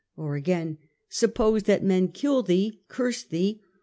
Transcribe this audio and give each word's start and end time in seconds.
Or 0.17 0.33
again:' 0.33 0.79
Sup 1.09 1.35
pose 1.35 1.61
that 1.65 1.83
men 1.83 2.07
kill 2.07 2.41
thee, 2.41 2.81
curse 2.89 3.23
thee. 3.23 3.61